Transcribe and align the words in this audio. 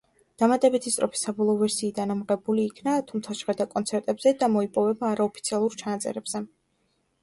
დამატებითი 0.43 0.93
სტროფი 0.95 1.21
საბოლოო 1.23 1.59
ვერსიიდან 1.59 2.15
ამოღებული 2.15 2.65
იქნა, 2.71 2.97
თუმცა 3.13 3.39
ჟღერდა 3.43 3.71
კონცერტებზე 3.77 4.37
და 4.43 4.53
მოიპოვება 4.59 5.13
არაოფიციალურ 5.15 5.83
ჩანაწერებზე. 5.87 6.49